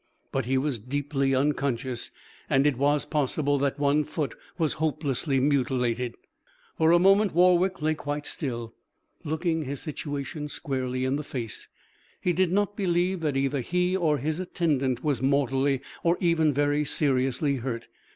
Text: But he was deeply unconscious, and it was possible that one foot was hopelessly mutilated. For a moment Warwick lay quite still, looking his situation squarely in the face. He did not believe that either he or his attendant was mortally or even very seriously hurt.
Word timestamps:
But 0.31 0.45
he 0.45 0.57
was 0.57 0.79
deeply 0.79 1.35
unconscious, 1.35 2.09
and 2.49 2.65
it 2.65 2.75
was 2.75 3.05
possible 3.05 3.59
that 3.59 3.77
one 3.77 4.03
foot 4.03 4.33
was 4.57 4.73
hopelessly 4.81 5.39
mutilated. 5.39 6.15
For 6.75 6.91
a 6.91 6.97
moment 6.97 7.35
Warwick 7.35 7.83
lay 7.83 7.93
quite 7.93 8.25
still, 8.25 8.73
looking 9.23 9.65
his 9.65 9.79
situation 9.79 10.49
squarely 10.49 11.05
in 11.05 11.17
the 11.17 11.23
face. 11.23 11.67
He 12.19 12.33
did 12.33 12.51
not 12.51 12.75
believe 12.75 13.19
that 13.19 13.37
either 13.37 13.61
he 13.61 13.95
or 13.95 14.17
his 14.17 14.39
attendant 14.39 15.03
was 15.03 15.21
mortally 15.21 15.81
or 16.01 16.17
even 16.19 16.51
very 16.51 16.83
seriously 16.83 17.57
hurt. 17.57 17.87